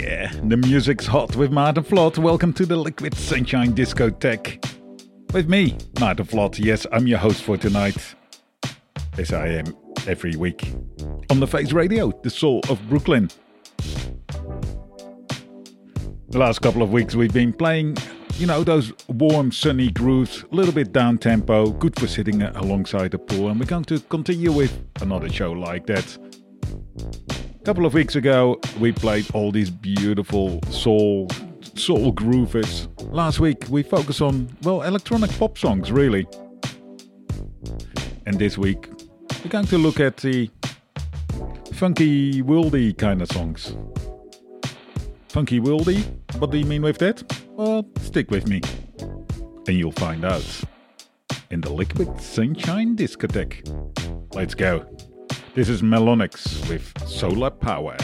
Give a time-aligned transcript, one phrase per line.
[0.00, 2.18] yeah, the music's hot with Maarten Vlot.
[2.18, 4.64] Welcome to the Liquid Sunshine Discotheque.
[5.32, 6.58] With me, Maarten Vlot.
[6.58, 8.14] Yes, I'm your host for tonight.
[9.18, 9.76] As I am
[10.06, 10.72] every week.
[11.30, 13.30] On the Face Radio, the soul of Brooklyn.
[16.28, 17.96] The last couple of weeks we've been playing,
[18.34, 23.12] you know, those warm, sunny grooves, a little bit down tempo, good for sitting alongside
[23.12, 26.18] the pool, and we're going to continue with another show like that.
[27.66, 31.26] A couple of weeks ago, we played all these beautiful soul
[31.74, 32.86] soul groovers.
[33.12, 36.28] Last week, we focused on well electronic pop songs, really.
[38.24, 38.88] And this week,
[39.42, 40.48] we're going to look at the
[41.72, 43.76] funky, worldy kind of songs.
[45.30, 46.04] Funky worldy?
[46.38, 47.24] What do you mean with that?
[47.50, 48.60] Well, stick with me,
[49.66, 50.46] and you'll find out.
[51.50, 53.66] In the Liquid Sunshine Discotheque.
[54.36, 54.86] Let's go.
[55.56, 57.96] This is Melonix with Solar Power.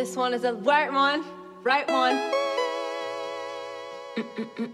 [0.00, 1.22] This one is a right one.
[1.62, 2.16] Right one.
[4.16, 4.72] Mm, mm,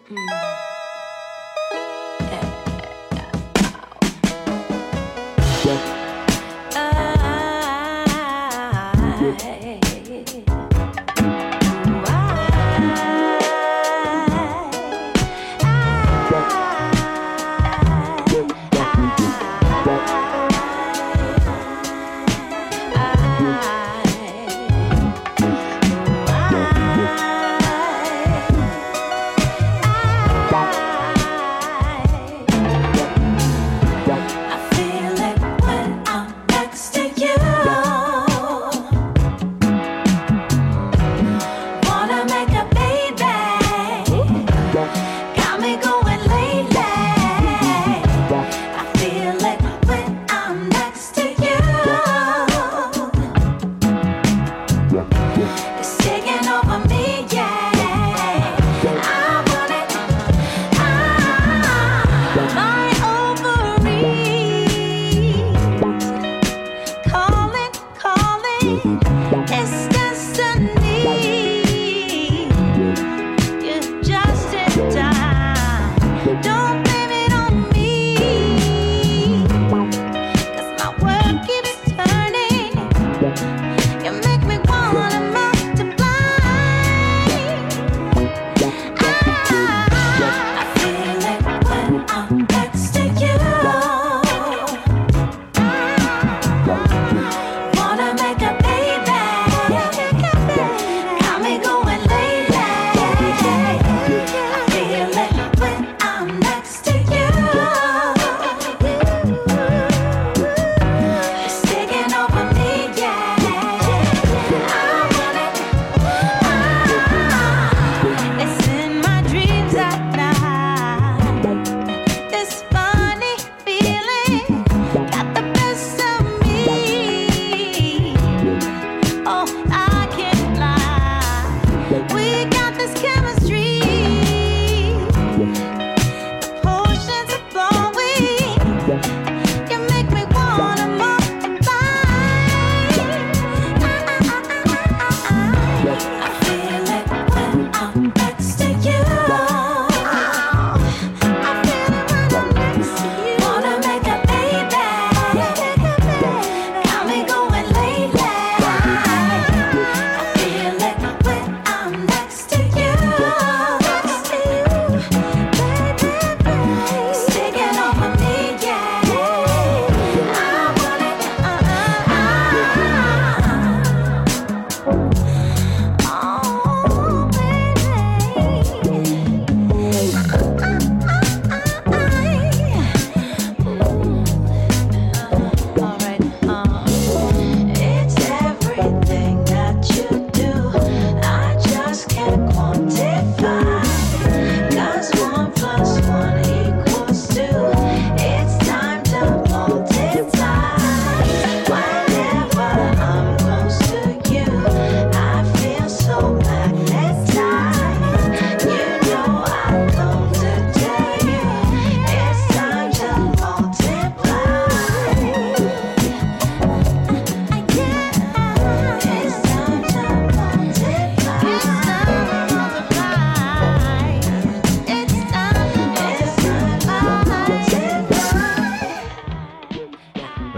[9.28, 9.56] mm,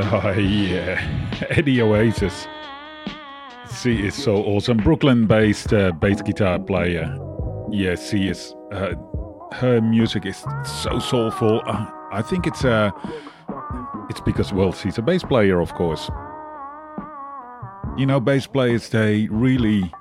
[0.09, 2.47] Eddie Oasis.
[3.83, 4.79] She is so awesome.
[4.79, 7.15] Brooklyn-based uh, bass guitar player.
[7.71, 8.55] Yes, she is.
[8.73, 8.95] Uh,
[9.53, 11.61] her music is so soulful.
[11.67, 12.91] Uh, I think it's uh,
[14.09, 16.11] it's because well, she's a bass player, of course.
[17.99, 19.93] You know, bass players they really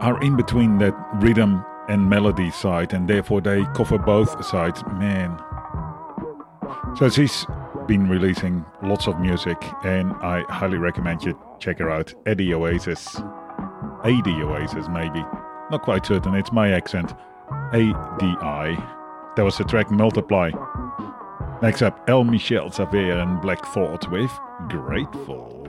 [0.00, 4.82] are in between that rhythm and melody side, and therefore they cover both sides.
[4.98, 5.38] Man.
[6.96, 7.46] So she's
[7.90, 12.14] been releasing lots of music, and I highly recommend you check her out.
[12.24, 13.16] Eddie Oasis.
[14.04, 15.18] AD Oasis, maybe.
[15.72, 17.14] Not quite certain, it's my accent.
[17.72, 18.76] ADI.
[19.34, 20.52] That was the track Multiply.
[21.62, 24.30] Next up, El Michels Affair and Black Thought with
[24.68, 25.59] Grateful.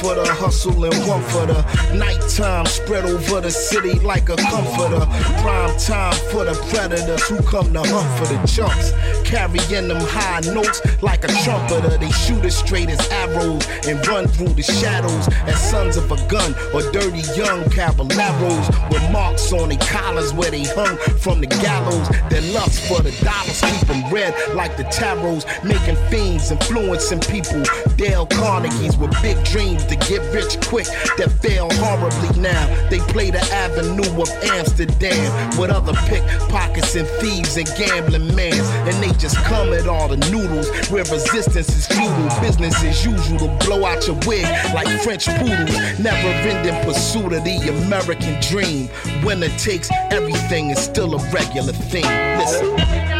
[0.00, 1.60] For the hustle and one for the
[1.94, 2.66] nighttime.
[2.66, 5.04] Spread over the city like a comforter.
[5.42, 8.92] Prime time for the predators who come to hunt for the chumps.
[9.30, 11.96] Carrying them high notes like a trumpeter.
[11.98, 16.16] They shoot as straight as arrows and run through the shadows as sons of a
[16.26, 21.46] gun or dirty young caballeros with marks on their collars where they hung from the
[21.46, 22.08] gallows.
[22.28, 27.62] Their lust for the dollars keep them red like the tarots, making fiends, influencing people.
[27.94, 30.86] Dale Carnegie's with big dreams to get rich quick
[31.18, 32.66] that fail horribly now.
[32.90, 38.66] They play the avenue of Amsterdam with other pickpockets and thieves and gambling mans.
[38.90, 42.40] And they just come at all the noodles where resistance is futile.
[42.40, 45.98] Business as usual to blow out your wig like French poodles.
[45.98, 48.88] Never ending pursuit of the American dream.
[49.22, 52.04] Winner takes everything is still a regular thing.
[52.38, 53.19] Listen.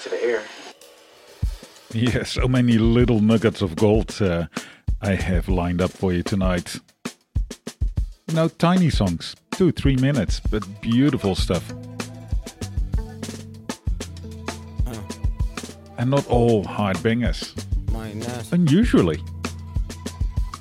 [0.00, 0.42] To the air.
[1.92, 4.46] Yeah, so many little nuggets of gold uh,
[5.02, 6.78] I have lined up for you tonight.
[8.32, 11.70] No tiny songs, two, three minutes, but beautiful stuff.
[15.98, 17.54] And not all hard bangers.
[18.52, 19.22] Unusually.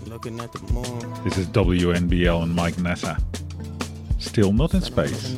[0.05, 1.23] Looking at the moon.
[1.23, 3.17] This is WNBL and Mike Nessa.
[4.19, 5.37] Still Not in Space.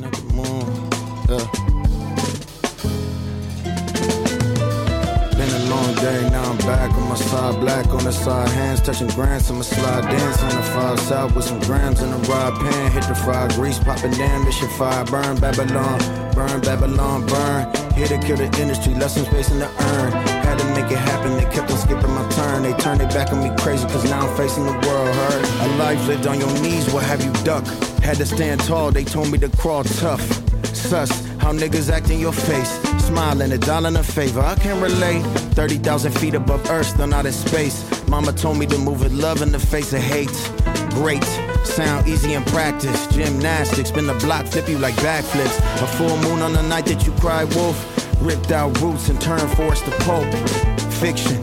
[6.64, 9.50] Back on my side, black on the side, hands touching grants.
[9.50, 12.90] I'ma slide dance on the five south with some grams in a rod pan.
[12.90, 15.04] Hit the fire, grease popping damn, this your fire.
[15.04, 15.98] Burn Babylon,
[16.32, 17.72] burn Babylon, burn.
[17.94, 20.12] Here to kill the industry, lessons space in the urn.
[20.44, 22.62] Had to make it happen, they kept on skipping my turn.
[22.62, 25.44] They turned it back on me crazy, cause now I'm facing the world hurt.
[25.60, 27.64] A life lived on your knees, what have you duck?
[28.02, 30.24] Had to stand tall, they told me to crawl tough.
[30.74, 31.10] Sus,
[31.44, 34.40] how niggas act in your face smiling, a dollar in a favor.
[34.40, 35.22] I can relate.
[35.54, 37.78] 30,000 feet above Earth, still not in space.
[38.08, 40.32] Mama told me to move with love in the face of hate.
[40.90, 41.22] Great,
[41.64, 43.06] sound easy in practice.
[43.08, 45.58] Gymnastics, spin the block, flip you like backflips.
[45.82, 47.78] A full moon on the night that you cried wolf.
[48.22, 50.32] Ripped out roots and turned forest to pulp.
[50.94, 51.38] Fiction,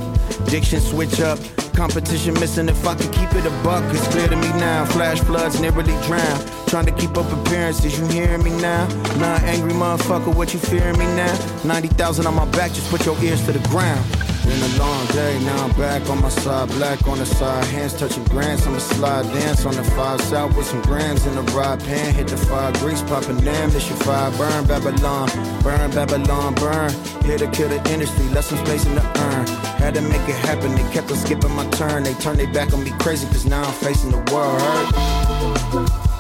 [0.46, 1.38] diction switch up.
[1.74, 3.84] Competition missing if I could keep it a buck.
[3.94, 4.86] It's clear to me now.
[4.86, 6.40] Flash floods nearly drown.
[6.68, 8.88] Trying to keep up appearances, you hearing me now?
[9.20, 11.64] Not angry motherfucker, what you fearing me now?
[11.66, 14.31] 90,000 on my back, just put your ears to the ground.
[14.46, 17.94] Been a long day, now I'm back on my side, black on the side, hands
[17.94, 18.66] touching grants.
[18.66, 22.14] I'ma slide dance on the five south with some grams in the rod pan.
[22.14, 24.32] Hit the fire, grease popping damn, this your fire.
[24.32, 25.30] Burn Babylon,
[25.62, 26.92] burn Babylon, burn.
[27.24, 29.48] Here to kill the industry, left some space in the urn.
[29.78, 32.04] Had to make it happen, they kept on skipping my turn.
[32.04, 36.11] They turned their back on me crazy, cause now I'm facing the world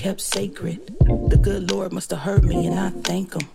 [0.00, 0.96] kept sacred.
[1.28, 3.46] The good Lord must have heard me and I thank him.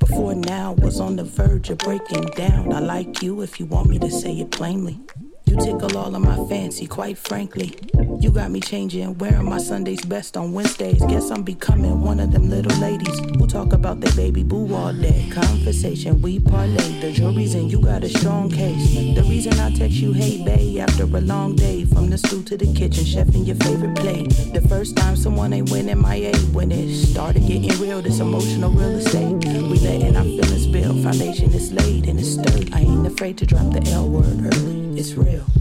[0.00, 2.72] Before now was on the verge of breaking down.
[2.72, 4.98] I like you if you want me to say it plainly.
[5.46, 7.76] You tickle all of my fancy, quite frankly.
[8.18, 11.04] You got me changing, wearing my Sunday's best on Wednesdays.
[11.04, 14.92] Guess I'm becoming one of them little ladies who talk about their baby boo all
[14.92, 15.30] day.
[15.30, 17.00] Conversation, we parlay.
[17.00, 19.14] The jury's in, you got a strong case.
[19.14, 21.81] The reason I text you, hey, babe, after a long day.
[22.02, 24.28] From the stool to the kitchen, chef in your favorite plate.
[24.52, 26.32] The first time someone ain't winning my A.
[26.50, 29.36] When it started getting real, this emotional real estate.
[29.44, 31.00] We letting our feelings build.
[31.04, 32.68] Foundation is laid and it's sturdy.
[32.72, 34.98] I ain't afraid to drop the L word early.
[34.98, 35.51] It's real.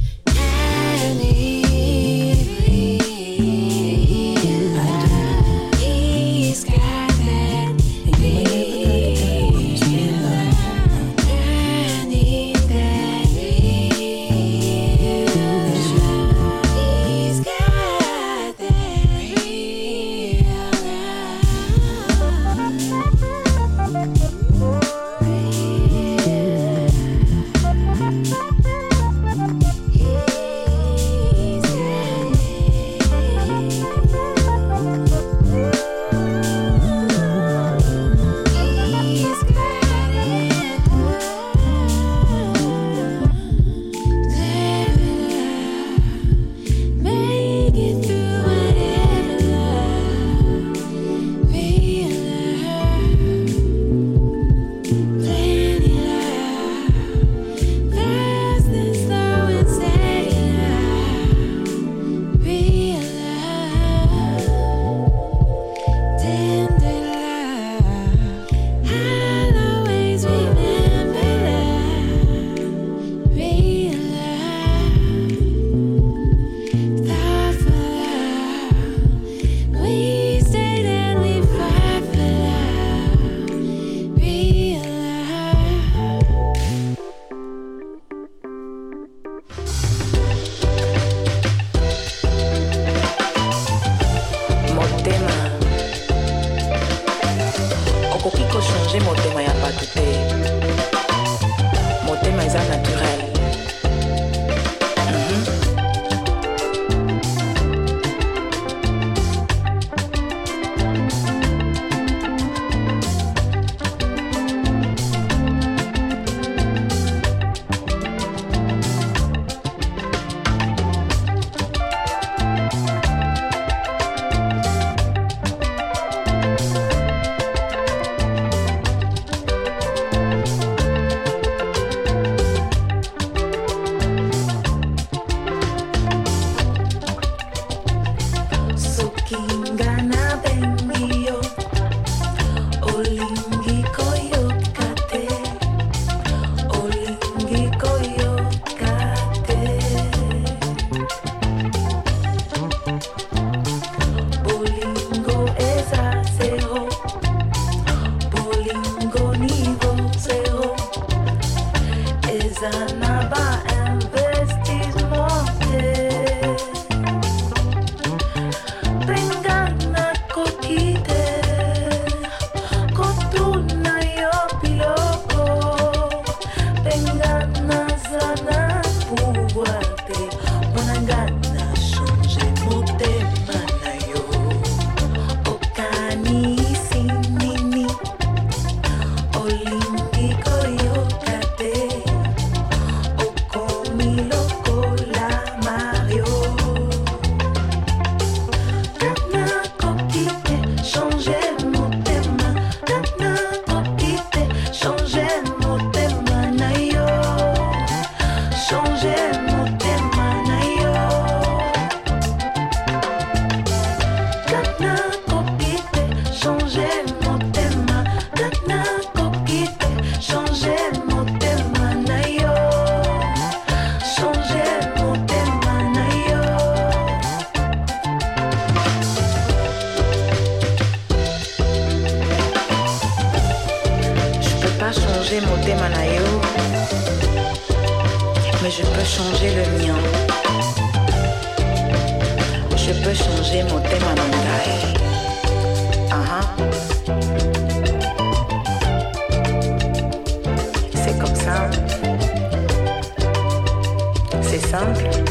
[254.82, 255.22] Uh-huh.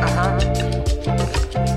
[0.00, 1.67] Uh-huh.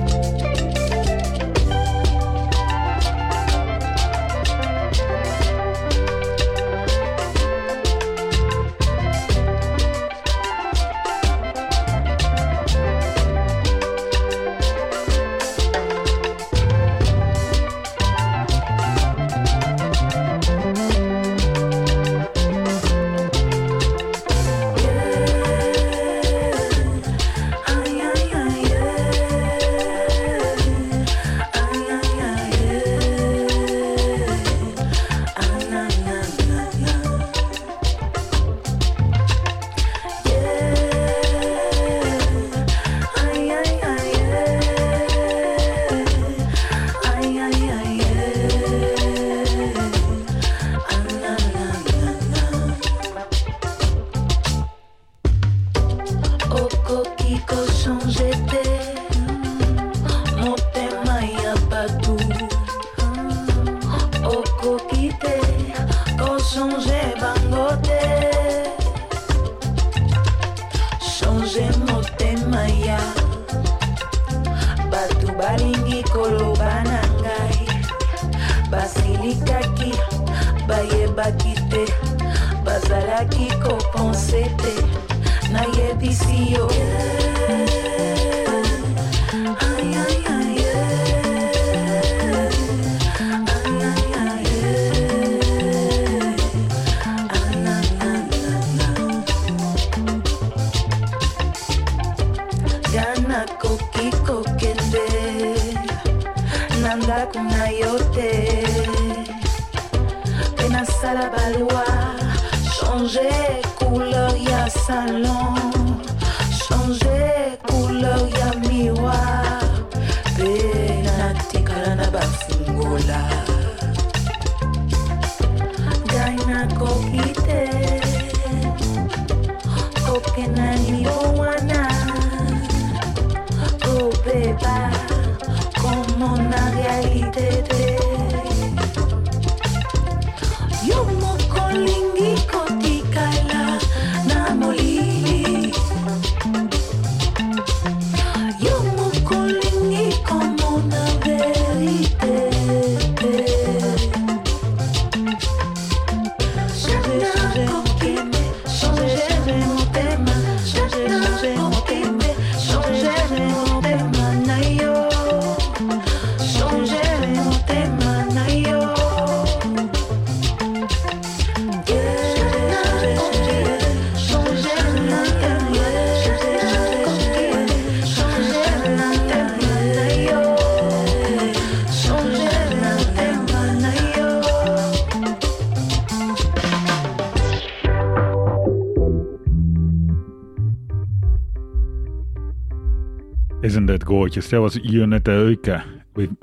[194.34, 196.34] Isn't that was Ionetta Euka with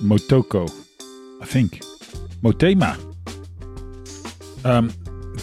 [0.00, 0.70] Motoko,
[1.42, 1.80] I think.
[2.42, 2.96] Motema.
[4.64, 4.92] Um,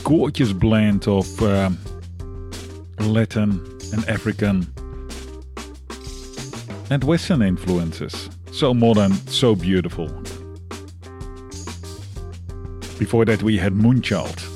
[0.03, 1.77] gorgeous blend of um,
[2.99, 3.59] Latin
[3.91, 4.71] and African
[6.89, 8.29] and Western influences.
[8.53, 10.07] So modern, so beautiful.
[12.99, 14.47] Before that, we had Moonchild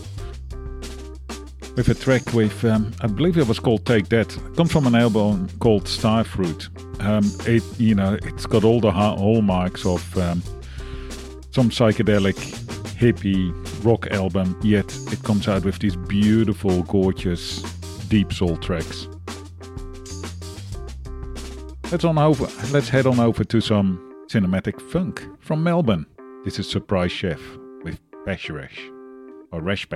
[1.75, 4.37] with a track with, um, I believe it was called Take That.
[4.55, 6.69] Comes from an album called Starfruit.
[7.05, 10.41] Um, it, you know, it's got all the hallmarks of um,
[11.51, 12.35] some psychedelic
[12.97, 13.53] hippie
[13.85, 17.61] rock album, yet it comes out with these beautiful, gorgeous,
[18.09, 19.07] deep soul tracks.
[21.91, 22.47] Let's on over.
[22.71, 26.07] Let's head on over to some cinematic funk from Melbourne.
[26.43, 27.39] This is Surprise Chef
[27.83, 28.79] with Pesh Resh
[29.51, 29.87] or Resh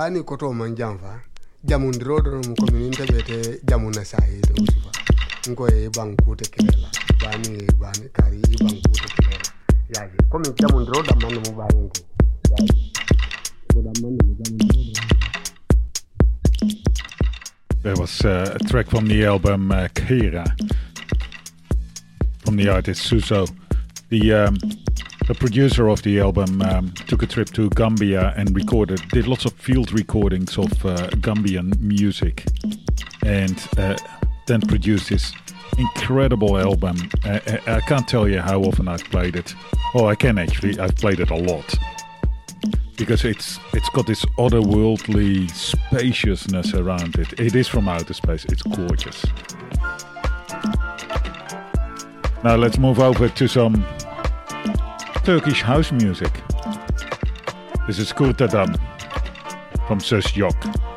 [0.00, 0.74] bani koto man
[4.40, 4.92] to usufa
[5.94, 6.46] bankute
[7.22, 9.06] bani bani kari bankute
[9.92, 11.02] bani ko jamundiro
[17.82, 20.44] That was uh, a track from the album uh, Kira
[22.44, 23.46] from the artist Suso.
[24.08, 24.56] The um,
[25.30, 29.44] the producer of the album um, took a trip to Gambia and recorded, did lots
[29.44, 32.44] of field recordings of uh, Gambian music,
[33.24, 33.96] and uh,
[34.46, 35.32] then produced this
[35.78, 36.96] incredible album.
[37.24, 39.54] Uh, I can't tell you how often I've played it.
[39.94, 40.80] Oh, I can actually.
[40.80, 41.72] I've played it a lot
[42.96, 47.38] because it's it's got this otherworldly spaciousness around it.
[47.38, 48.44] It is from outer space.
[48.46, 49.24] It's gorgeous.
[52.42, 53.86] Now let's move over to some
[55.22, 56.32] Turkish house music.
[57.86, 58.89] This is Kurtadam
[59.90, 60.89] from Söz Yok.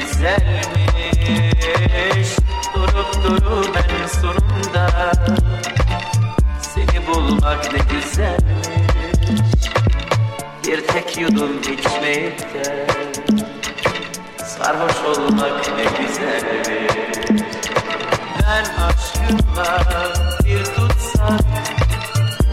[0.00, 1.08] Güzelmiş
[2.74, 5.12] Durup durup en sonunda.
[6.60, 8.68] Seni bulmak ne güzelmiş
[10.66, 12.86] Bir tek yudum de
[14.44, 16.92] Sarhoş olmak ne güzelmiş.
[18.42, 19.70] Ben aşkımla
[20.44, 21.40] bir tutsak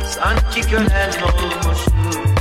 [0.06, 2.36] Sanki kölen olmuşum.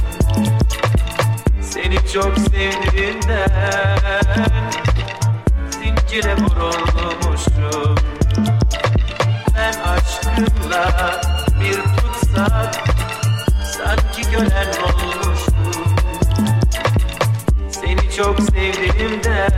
[1.62, 4.04] Seni çok sevdiğimden
[6.14, 7.94] Zincire vurulmuşum
[9.56, 11.20] Ben aşkımla
[11.60, 12.88] bir tutsak
[13.76, 15.96] Sanki kölen olmuşum
[17.70, 19.52] Seni çok sevdiğimden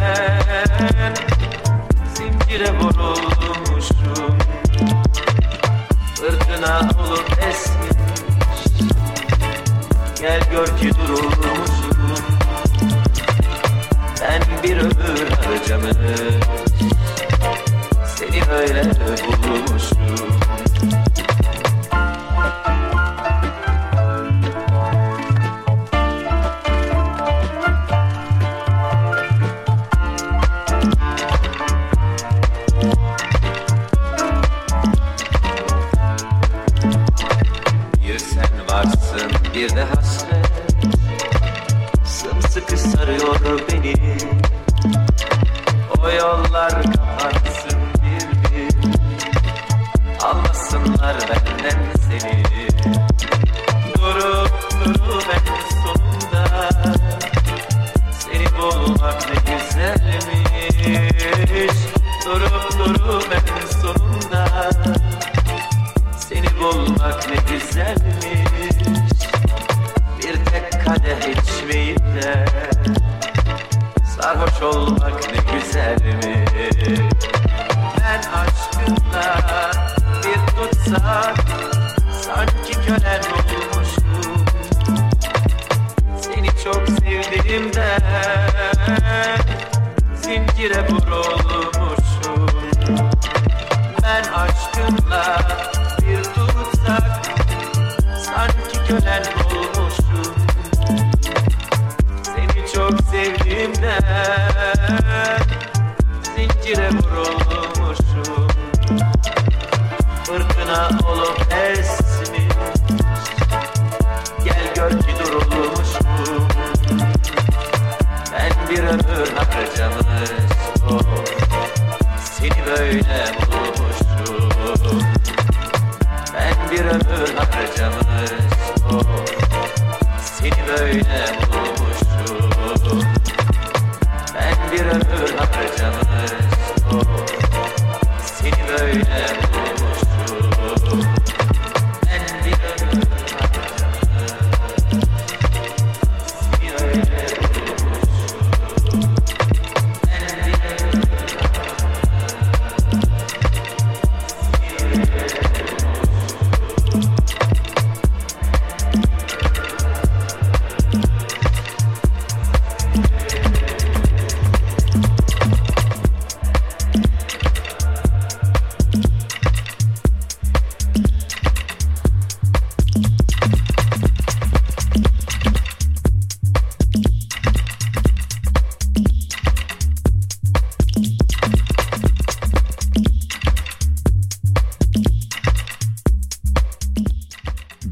[2.14, 4.38] Zincire vurulmuşum
[6.14, 7.96] Fırtına olup esmiş.
[10.20, 11.85] Gel gör ki durulmuşum
[14.66, 15.96] bir ömür harcamış.
[18.06, 18.82] Seni öyle
[19.42, 20.45] bulmuşum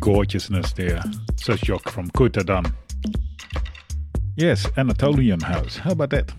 [0.04, 1.02] gorgeousness there.
[1.40, 2.70] Shock from Kurtadam.
[4.36, 5.78] Yes, Anatolian House.
[5.78, 6.30] How about that?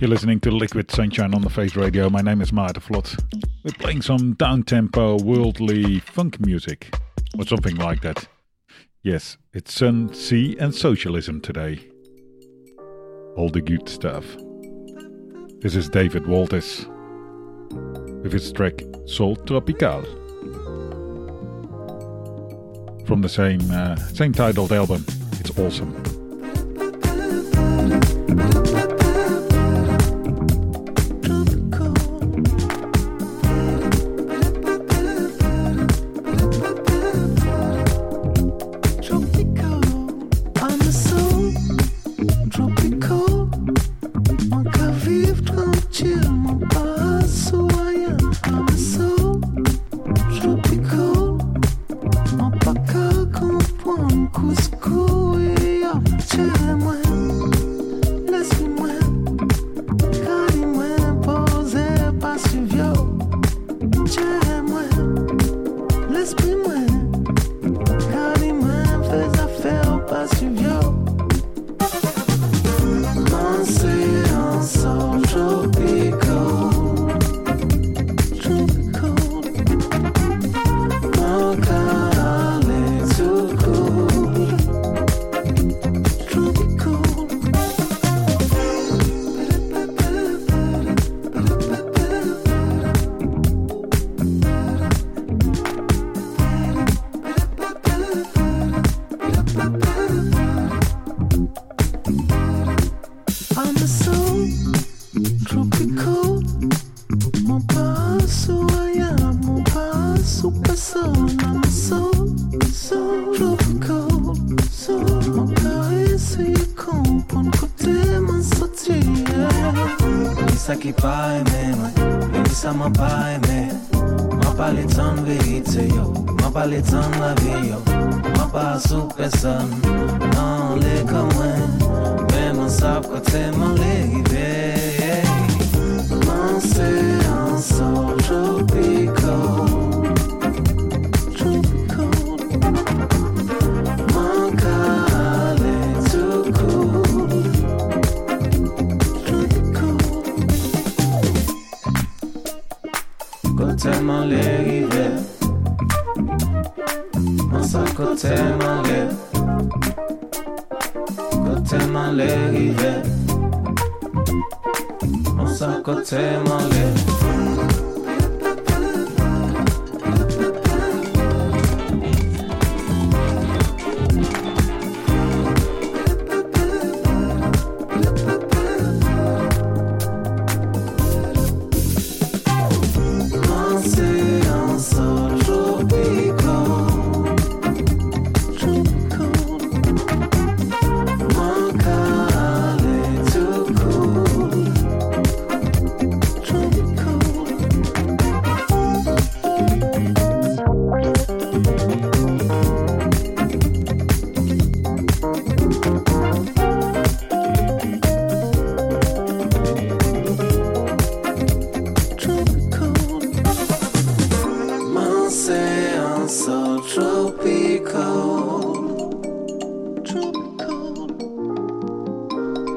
[0.00, 2.08] You're listening to Liquid Sunshine on the Face Radio.
[2.08, 3.22] My name is Maarten Vlot.
[3.62, 6.96] We're playing some down-tempo, worldly funk music,
[7.38, 8.26] or something like that.
[9.02, 11.78] Yes, it's sun, sea and socialism today.
[13.36, 14.24] All the good stuff.
[15.60, 16.86] This is David Walters
[18.22, 20.21] with his track Sol Tropical
[23.06, 25.04] from the same uh, same titled album.
[25.40, 25.92] It's awesome.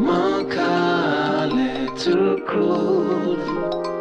[0.07, 3.94] Makale to groove.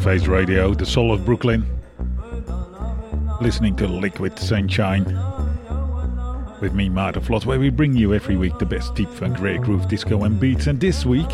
[0.00, 1.62] Face Radio, the soul of Brooklyn.
[3.42, 5.04] Listening to Liquid Sunshine.
[6.62, 9.58] With me, Maarten Vlot, where we bring you every week the best deep funk, rare
[9.58, 10.68] groove, disco and beats.
[10.68, 11.28] And this week,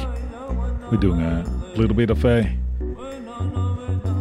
[0.91, 1.45] we're doing a
[1.77, 2.43] little bit of a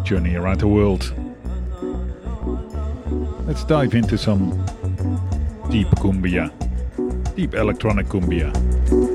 [0.04, 1.12] journey around the world.
[3.48, 4.52] Let's dive into some
[5.72, 6.52] deep cumbia,
[7.36, 9.15] deep electronic cumbia.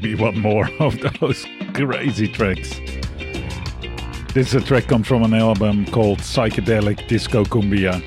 [0.00, 2.80] maybe one more of those crazy tracks.
[4.32, 8.00] This is a track comes from an album called Psychedelic Disco Cumbia.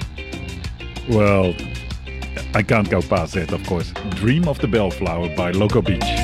[1.10, 1.54] Well,
[2.56, 3.92] I can't go past it, of course.
[4.12, 6.23] Dream of the Bellflower by Loco Beach.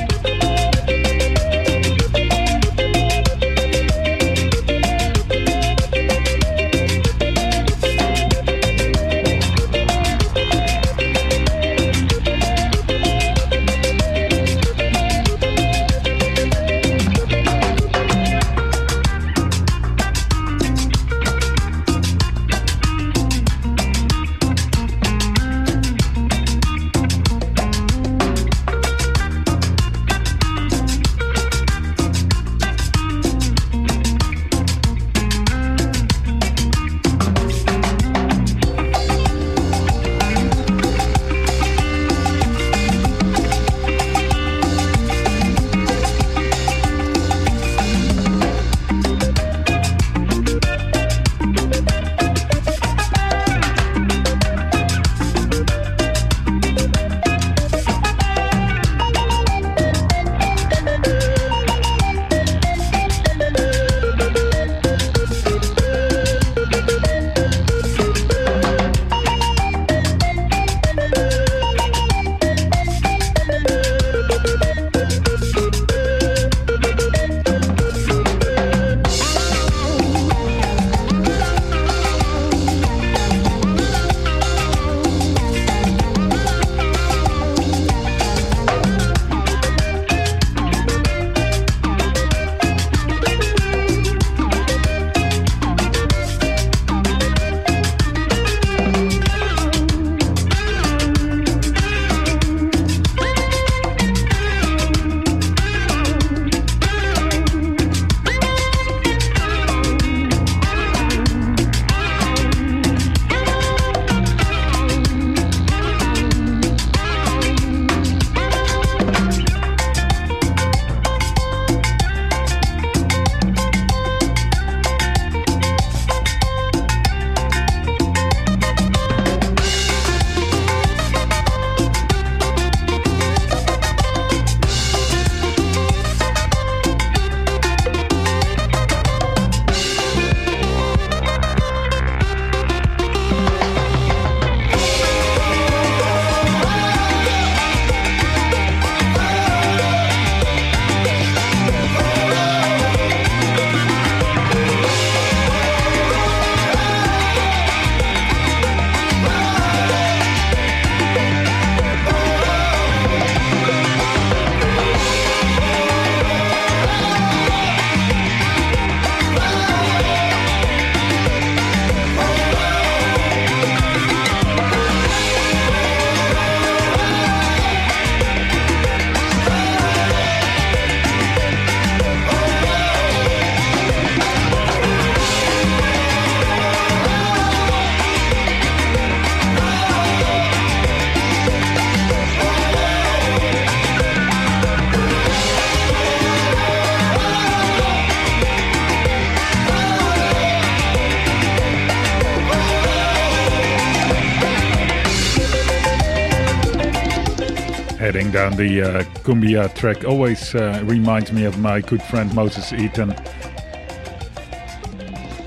[208.40, 213.10] Down the uh, Cumbia track always uh, reminds me of my good friend Moses Iten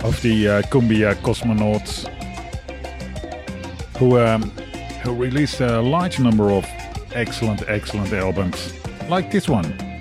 [0.03, 2.07] of the uh, Cumbia Cosmonauts,
[3.97, 4.43] who um,
[5.01, 6.67] who released a large number of
[7.15, 8.71] excellent, excellent albums,
[9.09, 9.92] like this one.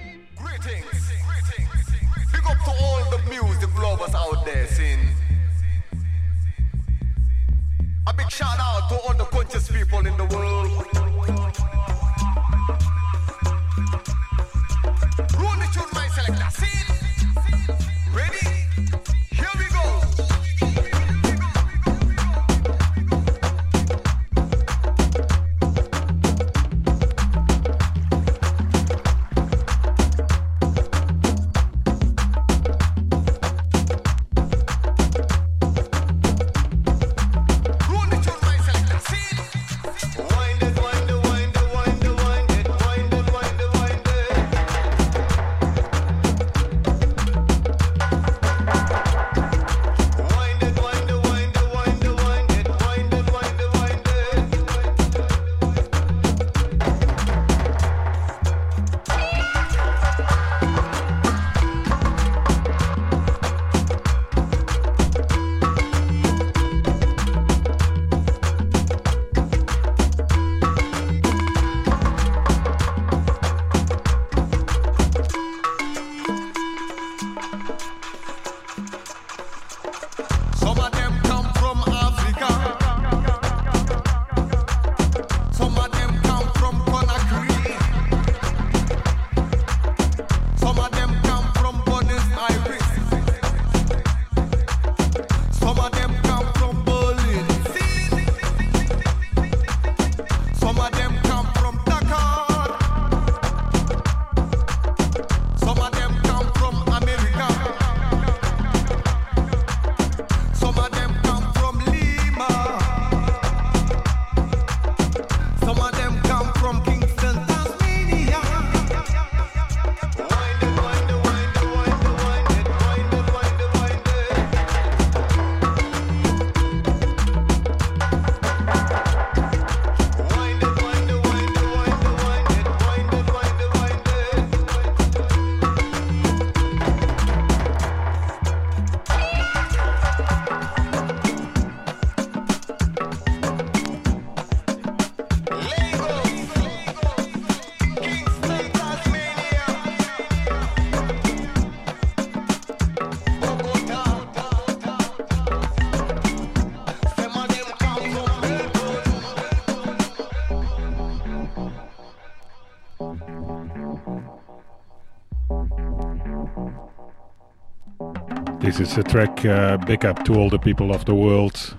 [168.73, 171.77] This is a track uh, big up to all the people of the world.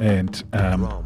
[0.00, 1.04] And um,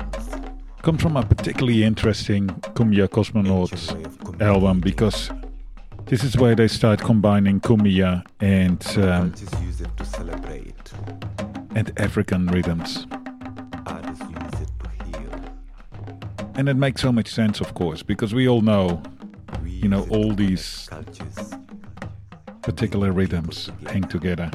[0.82, 5.31] comes from a particularly interesting Cumbia Cosmonaut album because
[6.05, 9.32] this is where they start combining cumbia and um,
[11.74, 13.06] and African rhythms.
[16.56, 19.02] And it makes so much sense, of course, because we all know,
[19.64, 20.90] you know, all these
[22.62, 24.51] particular rhythms hang together.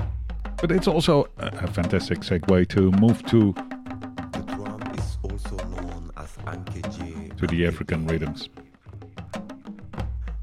[0.60, 3.54] But it's also a, fantastic segue to move to
[7.38, 8.50] to the African rhythms.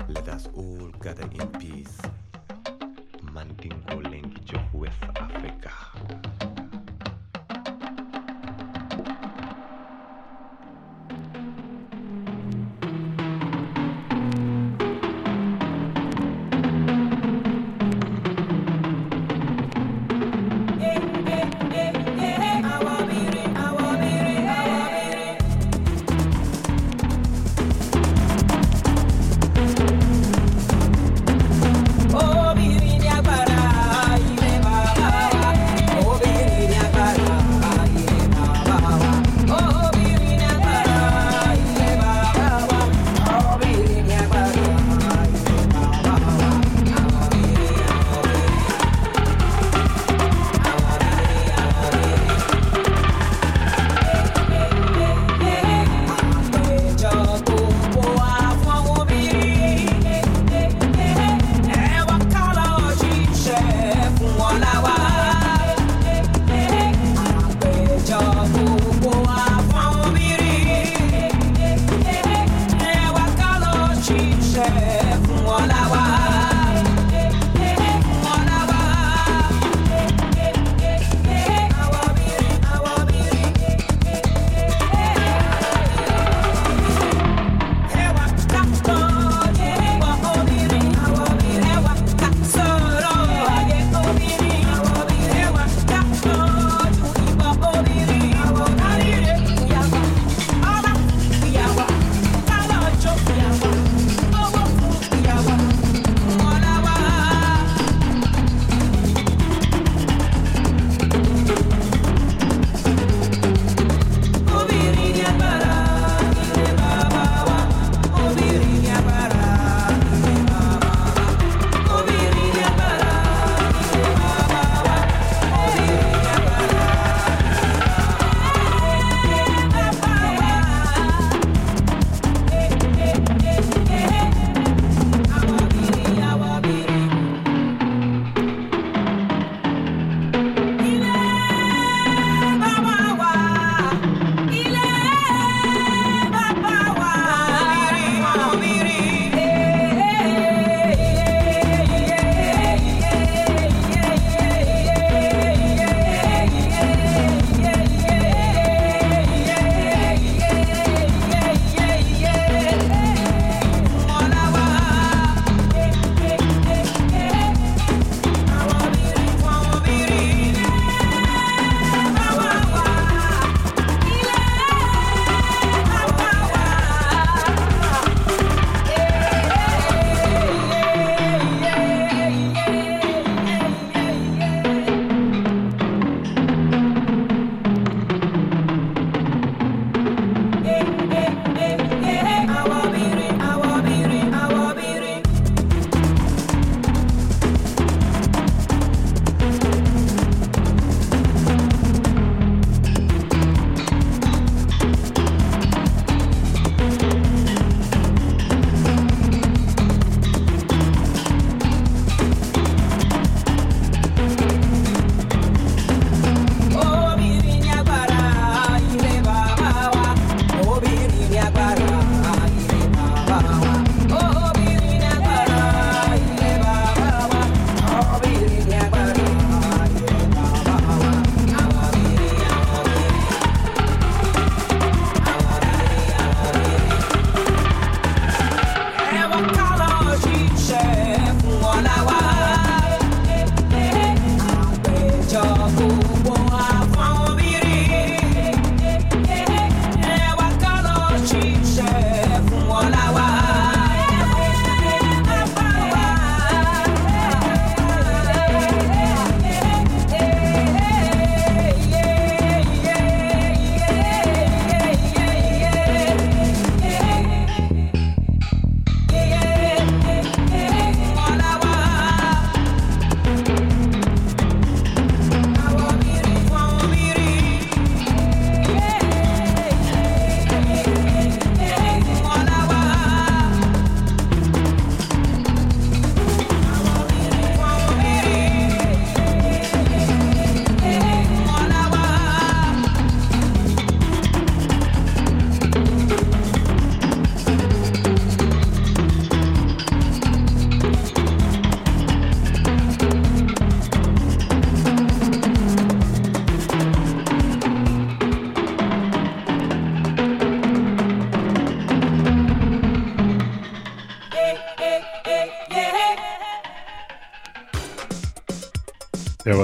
[0.09, 1.99] Let us all gather in peace.
[3.32, 5.73] Mandingo language of West Africa.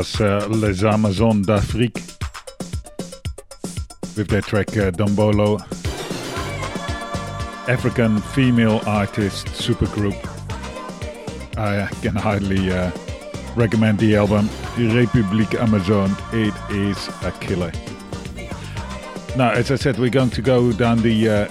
[0.01, 2.01] Was uh, Les Amazones d'Afrique
[4.16, 5.60] with their track uh, Dombolo.
[7.68, 10.16] African female artist supergroup.
[11.59, 12.90] I can highly uh,
[13.55, 14.48] recommend the album
[14.78, 16.16] Republique Amazone.
[16.32, 17.70] It is a killer.
[19.36, 21.48] Now, as I said, we're going to go down the uh,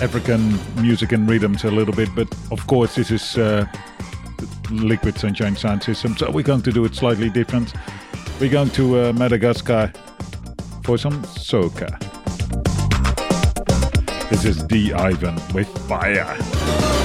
[0.00, 3.66] African music and rhythms a little bit, but of course, this is uh,
[4.70, 7.74] Liquid Sunshine sound system, so we're going to do it slightly different.
[8.40, 9.92] We're going to uh, Madagascar
[10.82, 11.98] for some soca.
[14.30, 14.92] This is D.
[14.92, 16.99] Ivan with Fire.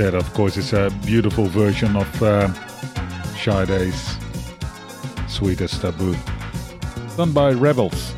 [0.00, 2.50] That, of course, is a beautiful version of uh,
[3.36, 4.16] Sade's
[5.28, 6.16] Sweetest Taboo.
[7.18, 8.14] Done by Rebels.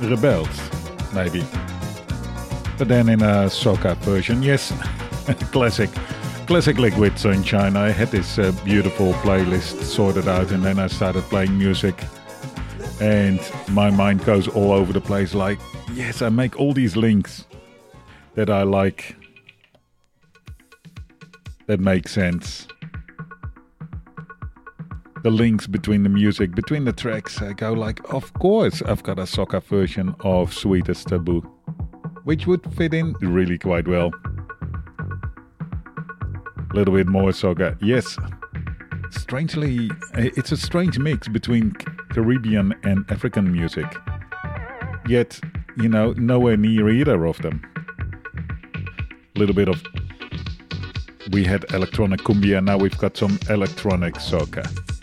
[0.00, 0.70] Rebels,
[1.12, 1.44] maybe.
[2.78, 4.72] But then in a soca version, yes,
[5.52, 5.90] classic.
[6.46, 7.76] Classic Liquid Sunshine.
[7.76, 12.02] I had this uh, beautiful playlist sorted out and then I started playing music.
[12.98, 13.40] And
[13.72, 15.58] my mind goes all over the place like,
[15.92, 17.44] yes, I make all these links
[18.36, 19.15] that I like
[21.76, 22.66] that make sense.
[25.22, 29.18] The links between the music, between the tracks, I go like, of course, I've got
[29.18, 31.40] a soca version of Sweetest Taboo,
[32.24, 34.10] which would fit in really quite well.
[36.70, 38.16] A little bit more soca, yes.
[39.10, 41.72] Strangely, it's a strange mix between
[42.10, 43.86] Caribbean and African music.
[45.08, 45.40] Yet,
[45.76, 47.60] you know, nowhere near either of them.
[49.34, 49.82] A little bit of
[51.32, 54.95] we had electronic cumbia, now we've got some electronic soca.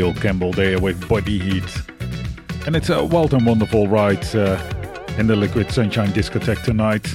[0.00, 1.82] Bill Campbell there with Body Heat.
[2.66, 4.58] And it's a wild and wonderful ride uh,
[5.18, 7.06] in the Liquid Sunshine discotheque tonight.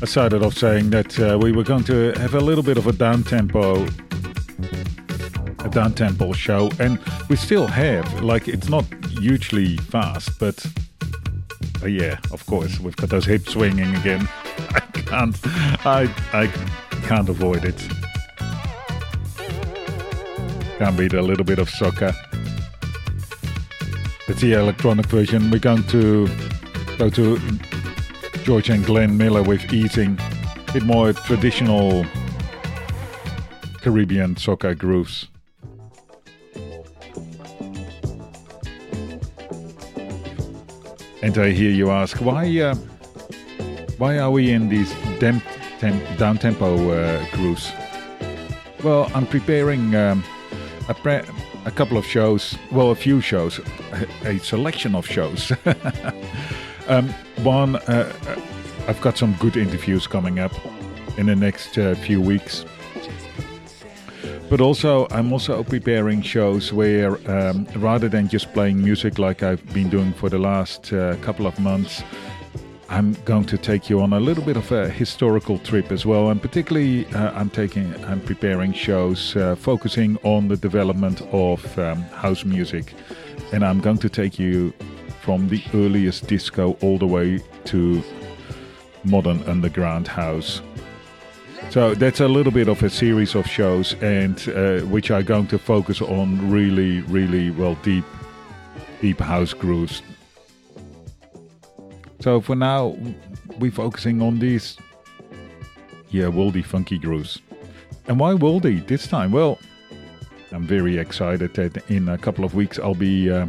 [0.00, 2.86] I started off saying that uh, we were going to have a little bit of
[2.86, 3.86] a down tempo,
[5.58, 6.98] a down tempo show, and
[7.28, 8.22] we still have.
[8.22, 10.64] Like it's not hugely fast, but
[11.82, 14.26] uh, yeah, of course we've got those hips swinging again.
[14.70, 15.38] I can't,
[15.84, 16.46] I, I
[17.06, 17.99] can't avoid it.
[20.80, 22.14] Can't beat a little bit of soca.
[24.28, 25.50] It's the electronic version.
[25.50, 26.26] We're going to
[26.96, 27.38] go to
[28.44, 30.18] George and Glenn Miller with Eating.
[30.68, 32.06] A bit more traditional
[33.82, 35.28] Caribbean soca grooves.
[41.22, 42.74] And I hear you ask, why, uh,
[43.98, 45.42] why are we in these dem-
[46.16, 47.70] down tempo uh, grooves?
[48.82, 50.24] Well, I'm preparing um,
[50.90, 51.22] a, pre-
[51.64, 53.60] a couple of shows, well, a few shows,
[54.24, 55.52] a, selection of shows.
[56.88, 57.08] um,
[57.42, 58.40] one, uh, uh,
[58.88, 60.52] I've got some good interviews coming up
[61.16, 62.64] in the next uh, few weeks.
[64.50, 69.64] But also, I'm also preparing shows where um, rather than just playing music like I've
[69.72, 72.02] been doing for the last uh, couple of months,
[72.90, 76.30] I'm going to take you on a little bit of a historical trip as well,
[76.30, 82.02] and particularly uh, I'm taking, I'm preparing shows uh, focusing on the development of um,
[82.02, 82.94] house music,
[83.52, 84.72] and I'm going to take you
[85.22, 88.02] from the earliest disco all the way to
[89.04, 90.60] modern underground house.
[91.70, 95.46] So that's a little bit of a series of shows, and uh, which are going
[95.46, 98.04] to focus on really, really well deep,
[99.00, 100.02] deep house grooves.
[102.20, 102.96] So for now,
[103.58, 104.76] we're focusing on these,
[106.10, 107.40] yeah, worldy funky grooves.
[108.06, 109.32] And why worldy this time?
[109.32, 109.58] Well,
[110.52, 113.46] I'm very excited that in a couple of weeks I'll be uh,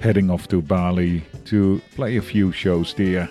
[0.00, 3.28] heading off to Bali to play a few shows there.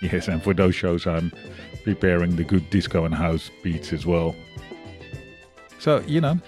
[0.00, 1.32] Yes, and for those shows I'm
[1.82, 4.36] preparing the good disco and house beats as well.
[5.80, 6.38] So, you know,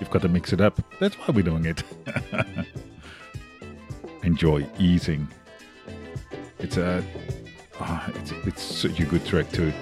[0.00, 0.80] you've got to mix it up.
[0.98, 1.82] That's why we're doing it.
[4.26, 5.28] Enjoy eating.
[6.58, 7.00] It's a,
[7.78, 9.72] ah, it's, it's such a good track too.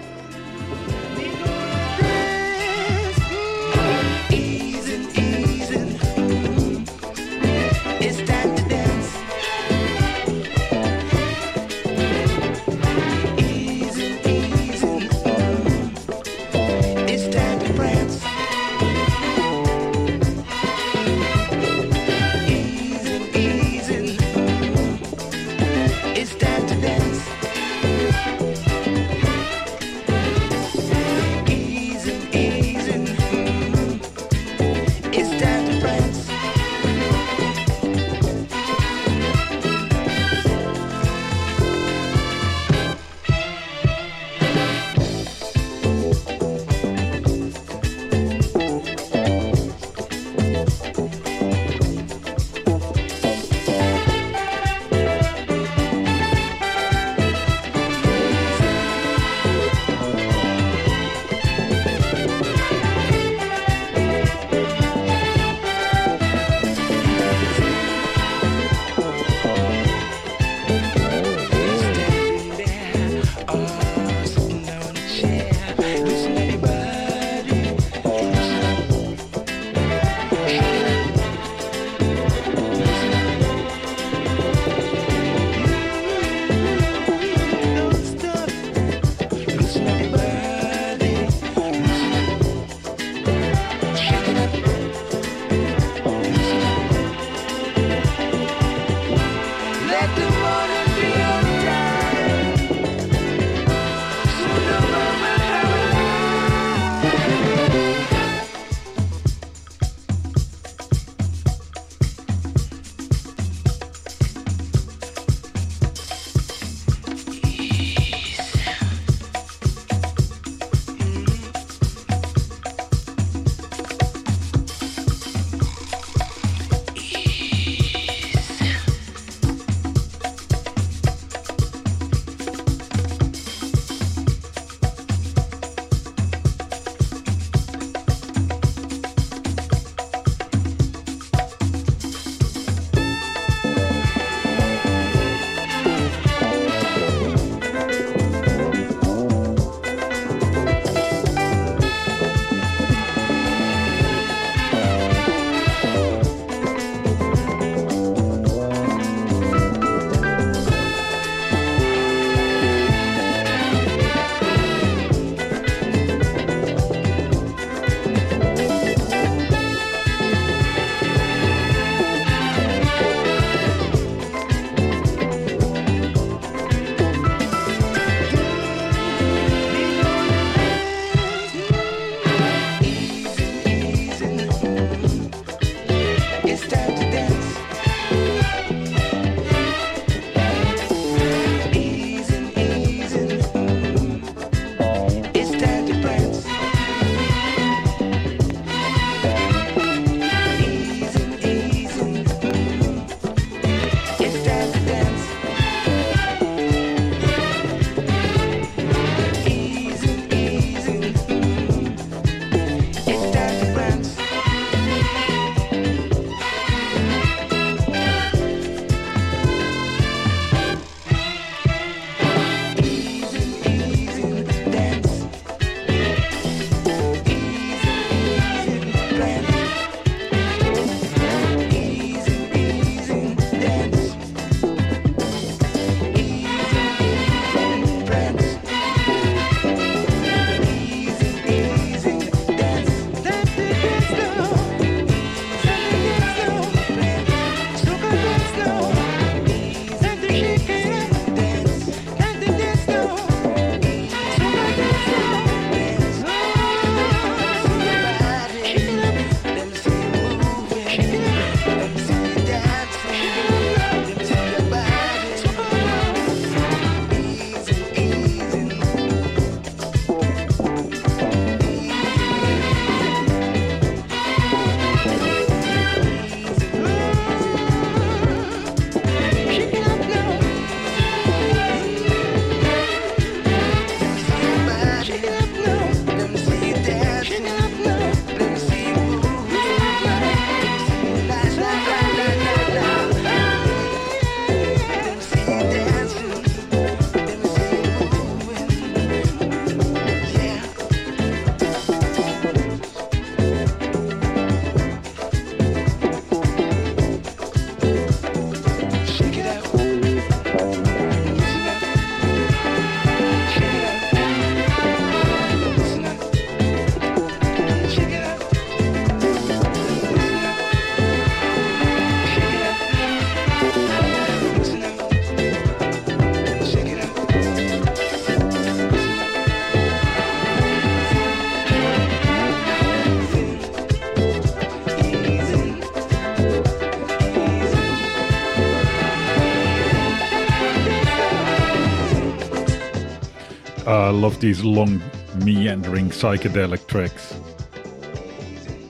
[344.15, 345.03] Love these long,
[345.45, 347.35] meandering psychedelic tracks.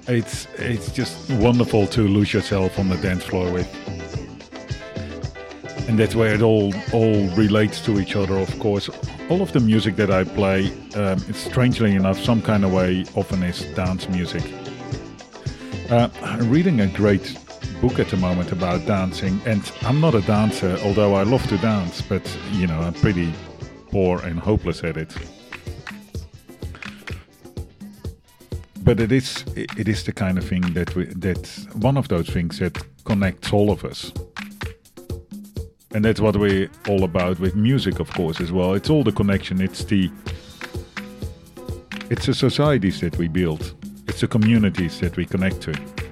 [0.07, 3.69] It's it's just wonderful to lose yourself on the dance floor with,
[5.89, 8.37] and that's where it all all relates to each other.
[8.37, 8.91] Of course,
[9.31, 13.07] all of the music that I play, um, it's strangely enough, some kind of way,
[13.15, 14.43] often is dance music.
[15.91, 17.39] Uh, I'm reading a great
[17.81, 21.57] book at the moment about dancing, and I'm not a dancer, although I love to
[21.59, 22.23] dance, but
[22.53, 23.33] you know, I'm pretty
[23.95, 25.15] poor and hopeless at it.
[28.83, 32.29] But it is it is the kind of thing that we, that one of those
[32.29, 34.13] things that connects all of us.
[35.95, 38.75] And that's what we're all about with music, of course, as well.
[38.75, 39.61] It's all the connection.
[39.61, 40.11] It's the
[42.11, 43.63] it's the societies that we build.
[44.09, 46.04] It's the communities that we connect to.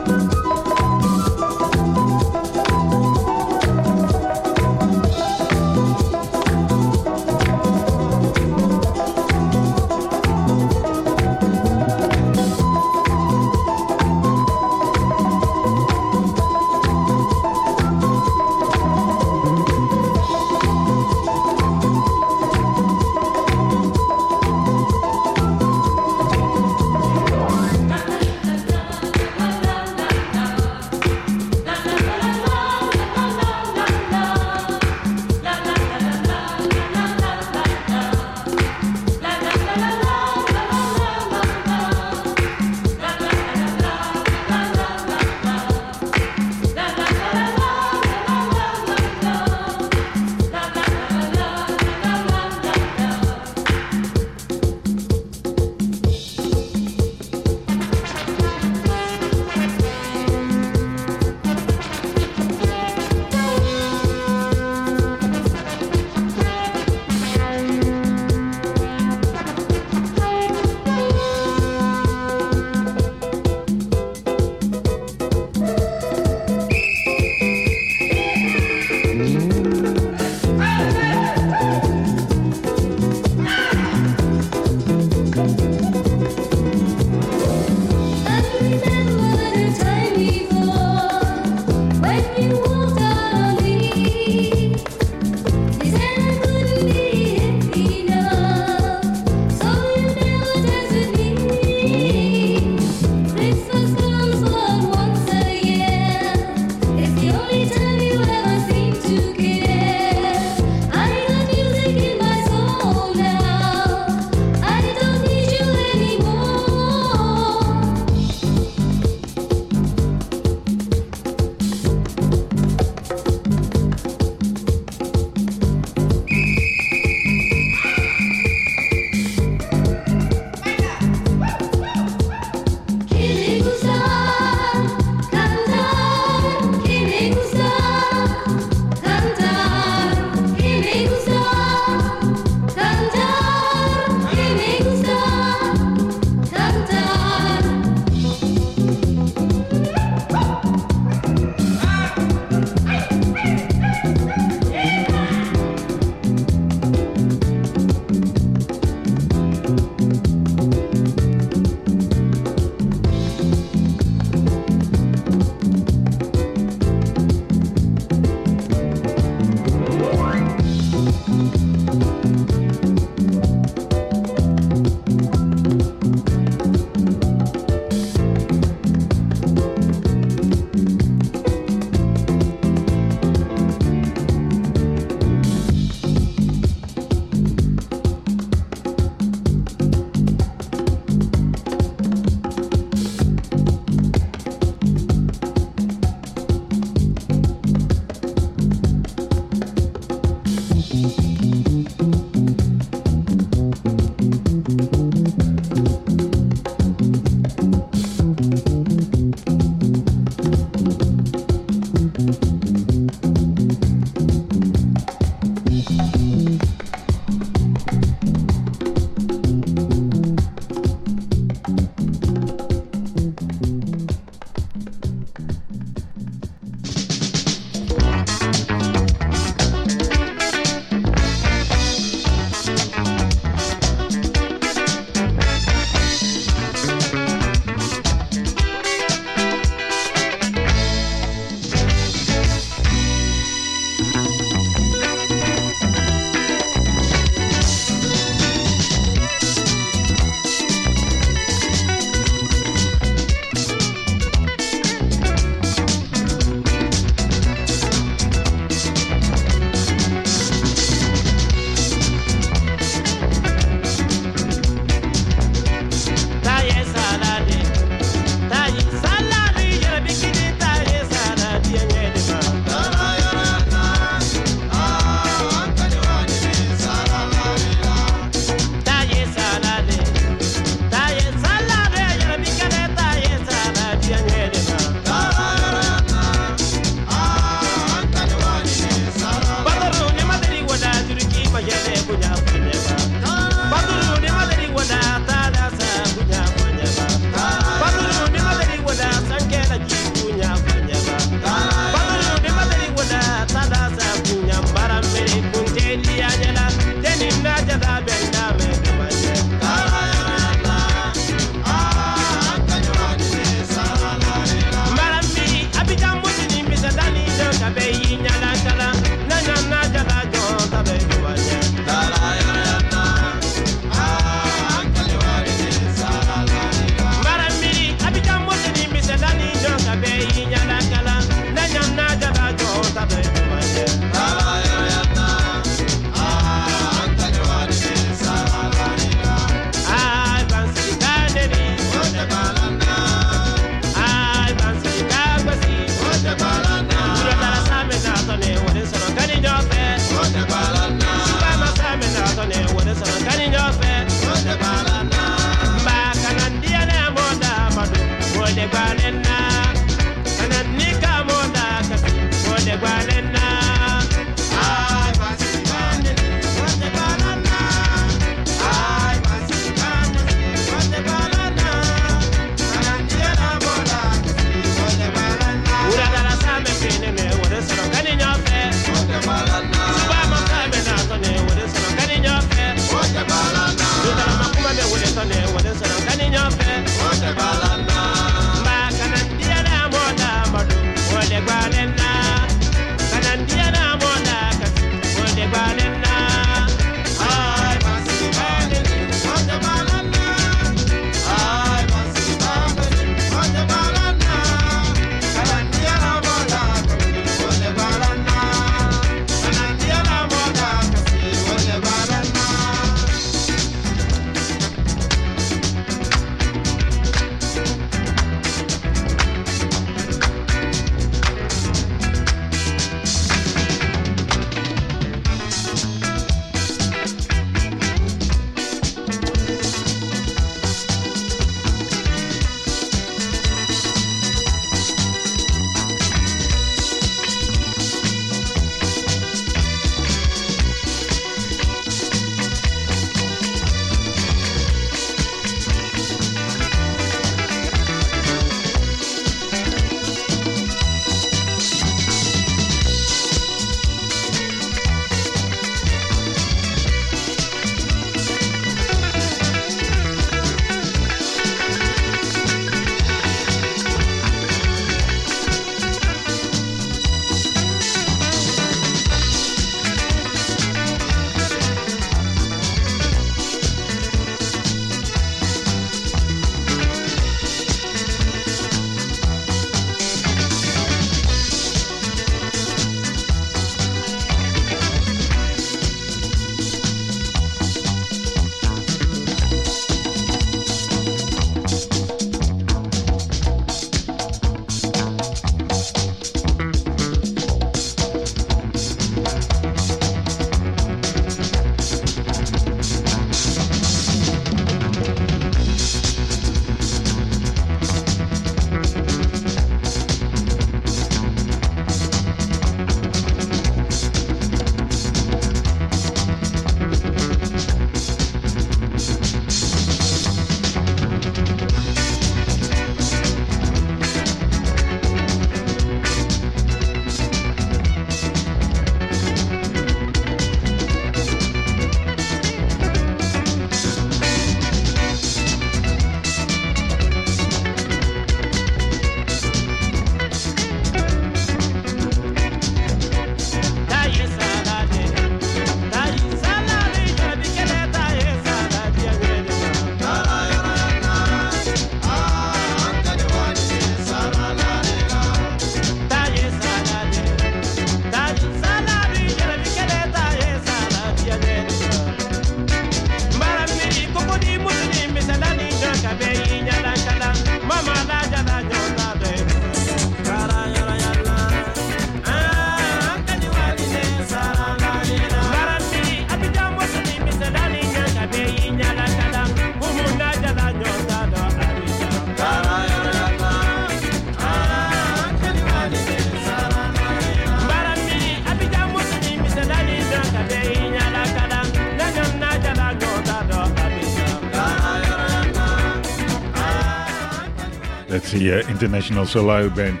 [598.82, 600.00] International Solo Band.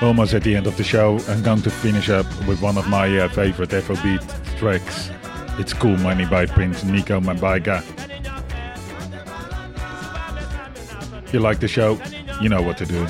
[0.00, 2.86] Almost at the end of the show, I'm going to finish up with one of
[2.86, 4.20] my uh, favorite FOB
[4.56, 5.10] tracks.
[5.58, 7.82] It's Cool Money by Prince Nico Mbarga.
[11.24, 12.00] If you like the show,
[12.40, 13.04] you know what to do.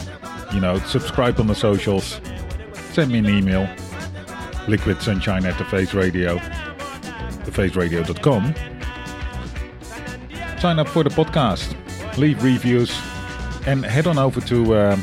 [0.54, 2.18] You know, subscribe on the socials,
[2.92, 3.68] send me an email,
[4.68, 6.38] liquid sunshine at the face radio,
[7.44, 8.54] thefaceradio.com.
[10.58, 11.76] Sign up for the podcast,
[12.16, 12.98] leave reviews,
[13.66, 15.02] and head on over to um,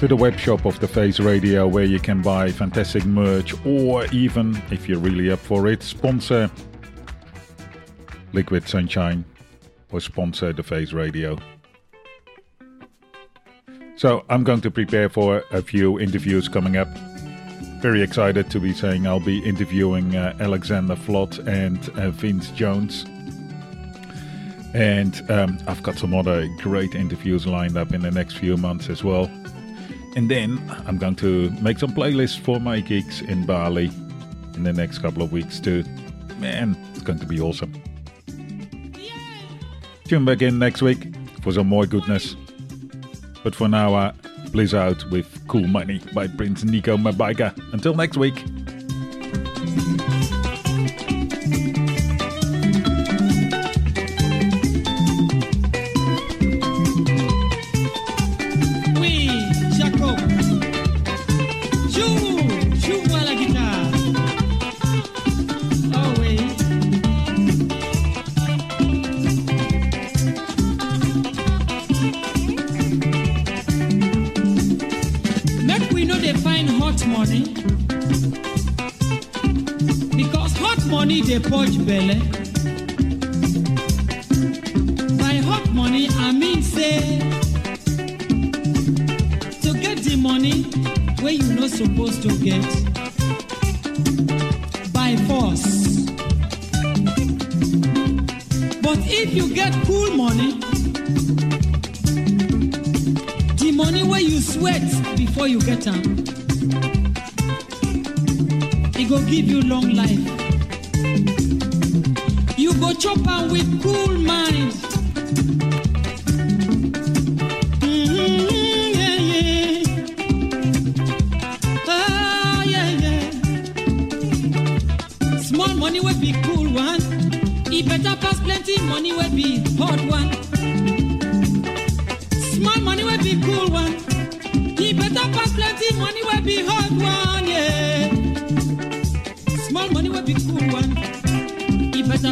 [0.00, 4.06] to the web shop of the Face Radio where you can buy fantastic merch or
[4.06, 6.50] even, if you're really up for it, sponsor
[8.32, 9.24] Liquid Sunshine
[9.92, 11.36] or sponsor the Face Radio.
[13.96, 16.88] So I'm going to prepare for a few interviews coming up.
[17.82, 23.04] Very excited to be saying I'll be interviewing uh, Alexander Flott and uh, Vince Jones.
[24.74, 28.88] And um, I've got some other great interviews lined up in the next few months
[28.88, 29.24] as well.
[30.16, 33.90] And then I'm going to make some playlists for my gigs in Bali
[34.54, 35.84] in the next couple of weeks too.
[36.38, 37.72] Man, it's going to be awesome.
[40.04, 42.34] Tune back in next week for some more goodness.
[43.42, 44.12] But for now, I
[44.52, 47.72] please out with Cool Money by Prince Nico Mbarga.
[47.72, 48.44] Until next week.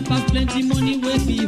[0.08, 1.47] pass plenty money with me.